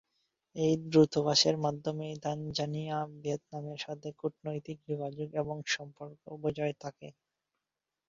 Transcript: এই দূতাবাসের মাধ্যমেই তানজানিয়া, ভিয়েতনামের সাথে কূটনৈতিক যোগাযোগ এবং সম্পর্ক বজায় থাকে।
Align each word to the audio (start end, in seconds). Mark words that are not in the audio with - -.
এই 0.55 0.73
দূতাবাসের 0.91 1.55
মাধ্যমেই 1.57 2.15
তানজানিয়া, 2.23 2.97
ভিয়েতনামের 3.15 3.79
সাথে 3.79 4.07
কূটনৈতিক 4.19 4.77
যোগাযোগ 4.89 5.27
এবং 5.35 5.57
সম্পর্ক 5.67 6.21
বজায় 6.43 6.75
থাকে। 6.83 7.07